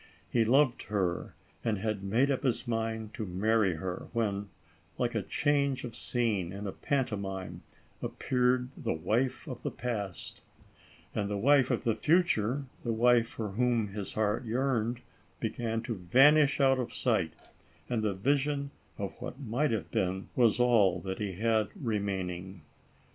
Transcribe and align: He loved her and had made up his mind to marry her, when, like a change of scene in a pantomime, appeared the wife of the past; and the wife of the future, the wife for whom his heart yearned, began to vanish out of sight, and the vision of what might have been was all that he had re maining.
He 0.31 0.43
loved 0.43 0.85
her 0.89 1.35
and 1.63 1.77
had 1.77 2.01
made 2.03 2.31
up 2.31 2.41
his 2.41 2.67
mind 2.67 3.13
to 3.13 3.23
marry 3.23 3.75
her, 3.75 4.07
when, 4.13 4.49
like 4.97 5.13
a 5.13 5.21
change 5.21 5.83
of 5.83 5.95
scene 5.95 6.51
in 6.51 6.65
a 6.65 6.71
pantomime, 6.71 7.61
appeared 8.01 8.69
the 8.75 8.93
wife 8.95 9.45
of 9.47 9.61
the 9.61 9.69
past; 9.69 10.41
and 11.13 11.29
the 11.29 11.37
wife 11.37 11.69
of 11.69 11.83
the 11.83 11.93
future, 11.93 12.65
the 12.83 12.91
wife 12.93 13.27
for 13.27 13.49
whom 13.49 13.89
his 13.89 14.13
heart 14.13 14.43
yearned, 14.43 15.01
began 15.39 15.83
to 15.83 15.93
vanish 15.93 16.59
out 16.59 16.79
of 16.79 16.91
sight, 16.91 17.33
and 17.87 18.01
the 18.01 18.15
vision 18.15 18.71
of 18.97 19.21
what 19.21 19.39
might 19.39 19.69
have 19.69 19.91
been 19.91 20.29
was 20.35 20.59
all 20.59 20.99
that 21.01 21.19
he 21.19 21.33
had 21.33 21.69
re 21.75 21.99
maining. 21.99 22.61